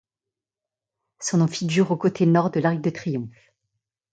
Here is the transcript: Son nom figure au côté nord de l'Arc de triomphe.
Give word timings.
Son 1.19 1.37
nom 1.37 1.47
figure 1.47 1.91
au 1.91 1.95
côté 1.95 2.25
nord 2.25 2.49
de 2.49 2.59
l'Arc 2.59 2.81
de 2.81 2.89
triomphe. 2.89 3.53